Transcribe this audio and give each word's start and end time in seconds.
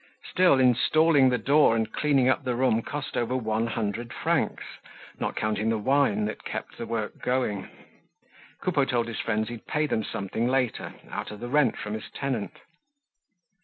Still, 0.31 0.59
installing 0.59 1.29
the 1.29 1.37
door 1.37 1.75
and 1.75 1.93
cleaning 1.93 2.27
up 2.27 2.43
the 2.43 2.55
room 2.55 2.81
cost 2.81 3.15
over 3.15 3.35
one 3.37 3.67
hundred 3.67 4.11
francs, 4.11 4.63
not 5.19 5.35
counting 5.35 5.69
the 5.69 5.77
wine 5.77 6.25
that 6.25 6.43
kept 6.43 6.79
the 6.79 6.87
work 6.87 7.21
going. 7.21 7.69
Coupeau 8.61 8.83
told 8.83 9.07
his 9.07 9.19
friends 9.19 9.47
he'd 9.49 9.67
pay 9.67 9.85
them 9.85 10.03
something 10.03 10.47
later, 10.47 10.95
out 11.11 11.29
of 11.29 11.39
the 11.39 11.49
rent 11.49 11.77
from 11.77 11.93
his 11.93 12.09
tenant. 12.09 12.57